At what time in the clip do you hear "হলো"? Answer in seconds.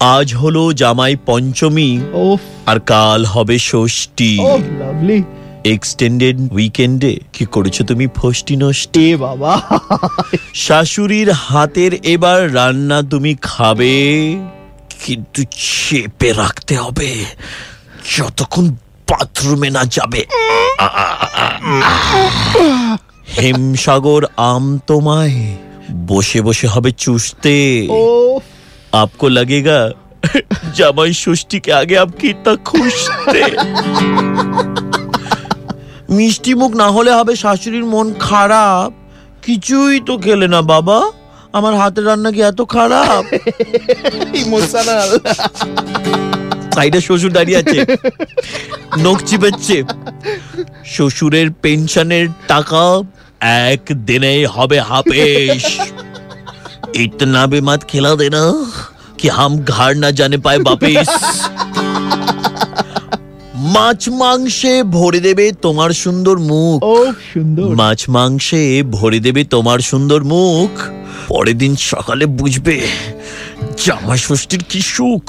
0.34-0.72